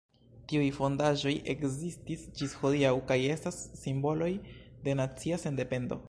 Tiuj 0.51 0.69
fondaĵoj 0.77 1.33
ekzistis 1.53 2.23
ĝis 2.39 2.55
hodiaŭ 2.61 2.93
kaj 3.11 3.17
estas 3.35 3.59
simboloj 3.83 4.31
de 4.89 4.97
nacia 5.03 5.39
sendependo. 5.45 5.99